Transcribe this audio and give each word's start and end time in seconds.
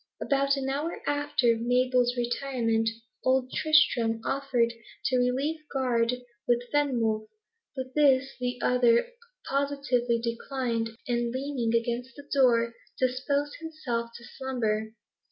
About 0.19 0.57
an 0.57 0.67
hour 0.67 0.99
after 1.05 1.55
Mabel's 1.59 2.17
retirement, 2.17 2.89
old 3.23 3.51
Tristram 3.53 4.19
offered 4.25 4.73
to 5.05 5.17
relieve 5.19 5.59
guard 5.71 6.23
with 6.47 6.63
Fenwolf, 6.73 7.27
but 7.75 7.93
this 7.93 8.33
the 8.39 8.57
other 8.63 9.09
positively 9.47 10.17
declined, 10.17 10.89
and 11.07 11.31
leaning 11.31 11.75
against 11.79 12.15
the 12.15 12.27
door, 12.33 12.73
disposed 12.99 13.57
himself 13.59 14.09
to 14.17 14.23
slumber. 14.25 14.95